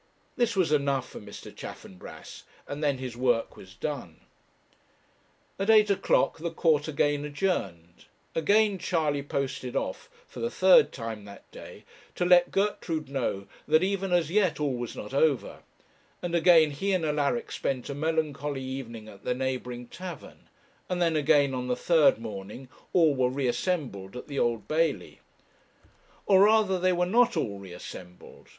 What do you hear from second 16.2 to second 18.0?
and again he and Alaric spent a